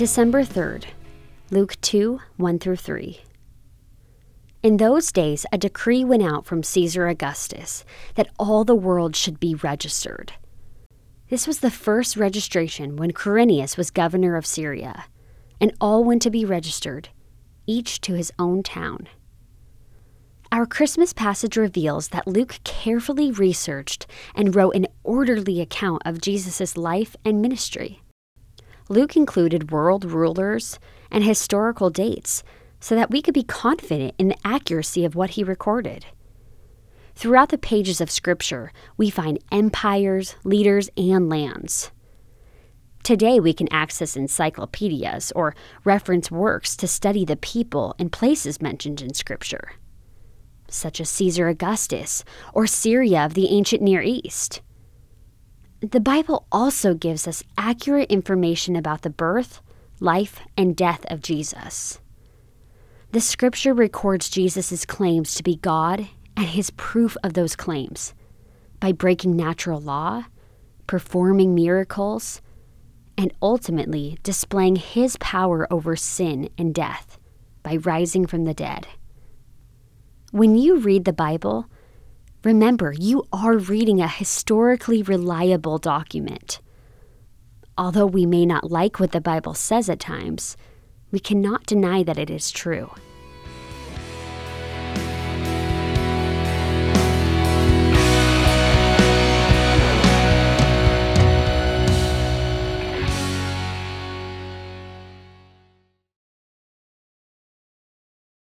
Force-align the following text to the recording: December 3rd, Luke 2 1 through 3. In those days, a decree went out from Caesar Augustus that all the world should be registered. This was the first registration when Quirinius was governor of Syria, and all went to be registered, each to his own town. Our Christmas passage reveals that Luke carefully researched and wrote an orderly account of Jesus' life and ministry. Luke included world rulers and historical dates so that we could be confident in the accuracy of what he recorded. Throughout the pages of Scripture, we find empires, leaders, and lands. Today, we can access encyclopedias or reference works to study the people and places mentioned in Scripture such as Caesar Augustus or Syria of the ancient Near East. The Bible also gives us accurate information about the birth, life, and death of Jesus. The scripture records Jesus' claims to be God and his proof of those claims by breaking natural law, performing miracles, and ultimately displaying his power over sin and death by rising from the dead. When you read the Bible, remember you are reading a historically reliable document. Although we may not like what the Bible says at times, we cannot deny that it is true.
December 0.00 0.44
3rd, 0.44 0.84
Luke 1.50 1.78
2 1.82 2.20
1 2.38 2.58
through 2.58 2.76
3. 2.76 3.20
In 4.62 4.78
those 4.78 5.12
days, 5.12 5.44
a 5.52 5.58
decree 5.58 6.06
went 6.06 6.22
out 6.22 6.46
from 6.46 6.62
Caesar 6.62 7.06
Augustus 7.06 7.84
that 8.14 8.30
all 8.38 8.64
the 8.64 8.74
world 8.74 9.14
should 9.14 9.38
be 9.38 9.54
registered. 9.56 10.32
This 11.28 11.46
was 11.46 11.60
the 11.60 11.70
first 11.70 12.16
registration 12.16 12.96
when 12.96 13.12
Quirinius 13.12 13.76
was 13.76 13.90
governor 13.90 14.36
of 14.36 14.46
Syria, 14.46 15.04
and 15.60 15.74
all 15.82 16.02
went 16.02 16.22
to 16.22 16.30
be 16.30 16.46
registered, 16.46 17.10
each 17.66 18.00
to 18.00 18.14
his 18.14 18.32
own 18.38 18.62
town. 18.62 19.06
Our 20.50 20.64
Christmas 20.64 21.12
passage 21.12 21.58
reveals 21.58 22.08
that 22.08 22.26
Luke 22.26 22.60
carefully 22.64 23.30
researched 23.30 24.06
and 24.34 24.56
wrote 24.56 24.76
an 24.76 24.86
orderly 25.04 25.60
account 25.60 26.00
of 26.06 26.22
Jesus' 26.22 26.78
life 26.78 27.16
and 27.22 27.42
ministry. 27.42 28.00
Luke 28.90 29.16
included 29.16 29.70
world 29.70 30.04
rulers 30.04 30.80
and 31.12 31.22
historical 31.22 31.90
dates 31.90 32.42
so 32.80 32.96
that 32.96 33.10
we 33.10 33.22
could 33.22 33.32
be 33.32 33.44
confident 33.44 34.14
in 34.18 34.28
the 34.28 34.46
accuracy 34.46 35.04
of 35.04 35.14
what 35.14 35.30
he 35.30 35.44
recorded. 35.44 36.04
Throughout 37.14 37.50
the 37.50 37.56
pages 37.56 38.00
of 38.00 38.10
Scripture, 38.10 38.72
we 38.96 39.08
find 39.08 39.38
empires, 39.52 40.34
leaders, 40.42 40.90
and 40.96 41.28
lands. 41.28 41.92
Today, 43.04 43.38
we 43.38 43.52
can 43.52 43.72
access 43.72 44.16
encyclopedias 44.16 45.32
or 45.36 45.54
reference 45.84 46.30
works 46.30 46.76
to 46.76 46.88
study 46.88 47.24
the 47.24 47.36
people 47.36 47.94
and 47.96 48.10
places 48.10 48.60
mentioned 48.60 49.00
in 49.00 49.14
Scripture 49.14 49.70
such 50.72 51.00
as 51.00 51.10
Caesar 51.10 51.48
Augustus 51.48 52.24
or 52.54 52.66
Syria 52.66 53.24
of 53.26 53.34
the 53.34 53.48
ancient 53.48 53.82
Near 53.82 54.02
East. 54.02 54.62
The 55.80 56.00
Bible 56.00 56.46
also 56.52 56.92
gives 56.92 57.26
us 57.26 57.42
accurate 57.56 58.10
information 58.10 58.76
about 58.76 59.00
the 59.00 59.08
birth, 59.08 59.62
life, 59.98 60.40
and 60.54 60.76
death 60.76 61.06
of 61.08 61.22
Jesus. 61.22 62.00
The 63.12 63.20
scripture 63.20 63.72
records 63.72 64.28
Jesus' 64.28 64.84
claims 64.84 65.34
to 65.34 65.42
be 65.42 65.56
God 65.56 66.06
and 66.36 66.46
his 66.46 66.70
proof 66.70 67.16
of 67.24 67.32
those 67.32 67.56
claims 67.56 68.12
by 68.78 68.92
breaking 68.92 69.36
natural 69.36 69.80
law, 69.80 70.26
performing 70.86 71.54
miracles, 71.54 72.42
and 73.16 73.32
ultimately 73.40 74.18
displaying 74.22 74.76
his 74.76 75.16
power 75.16 75.66
over 75.72 75.96
sin 75.96 76.50
and 76.58 76.74
death 76.74 77.18
by 77.62 77.76
rising 77.76 78.26
from 78.26 78.44
the 78.44 78.54
dead. 78.54 78.86
When 80.30 80.56
you 80.56 80.78
read 80.78 81.06
the 81.06 81.12
Bible, 81.14 81.66
remember 82.42 82.92
you 82.92 83.24
are 83.32 83.56
reading 83.56 84.00
a 84.00 84.08
historically 84.08 85.02
reliable 85.02 85.78
document. 85.78 86.60
Although 87.76 88.06
we 88.06 88.26
may 88.26 88.46
not 88.46 88.70
like 88.70 89.00
what 89.00 89.12
the 89.12 89.20
Bible 89.20 89.54
says 89.54 89.88
at 89.88 90.00
times, 90.00 90.56
we 91.10 91.18
cannot 91.18 91.66
deny 91.66 92.02
that 92.02 92.18
it 92.18 92.30
is 92.30 92.50
true. 92.50 92.90